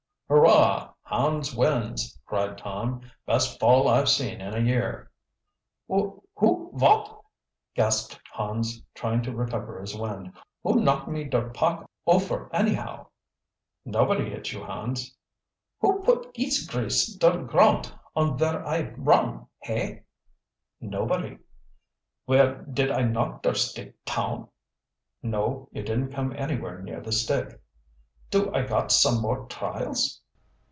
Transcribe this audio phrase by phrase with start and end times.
[0.33, 3.01] "Hurrah, Hans wins!" cried Tom.
[3.25, 5.11] "Best fall I've seen in a year!"
[5.91, 7.07] "Wh who vat"
[7.75, 10.31] gasped Hans, trying to recover his wind.
[10.63, 13.07] "Who knocked me der pack ofer annahow?"
[13.83, 15.17] "Nobody hit you, Hans."
[15.81, 20.03] "Who put geese grease der groundt on ver I run, hey?"
[20.79, 21.39] "Nobody."
[22.25, 24.47] "Well, did I knock der stick town?"
[25.21, 27.61] "No, you didn't come anywhere near the stick."
[28.29, 30.19] "Do I got some more trials?"